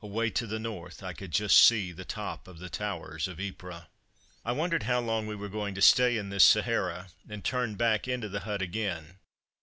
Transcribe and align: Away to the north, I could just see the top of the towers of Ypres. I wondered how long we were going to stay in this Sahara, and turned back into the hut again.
Away 0.00 0.30
to 0.30 0.46
the 0.46 0.58
north, 0.58 1.02
I 1.02 1.12
could 1.12 1.30
just 1.30 1.58
see 1.62 1.92
the 1.92 2.06
top 2.06 2.48
of 2.48 2.58
the 2.58 2.70
towers 2.70 3.28
of 3.28 3.38
Ypres. 3.38 3.82
I 4.42 4.50
wondered 4.52 4.84
how 4.84 5.00
long 5.00 5.26
we 5.26 5.36
were 5.36 5.50
going 5.50 5.74
to 5.74 5.82
stay 5.82 6.16
in 6.16 6.30
this 6.30 6.42
Sahara, 6.44 7.08
and 7.28 7.44
turned 7.44 7.76
back 7.76 8.08
into 8.08 8.30
the 8.30 8.40
hut 8.40 8.62
again. 8.62 9.18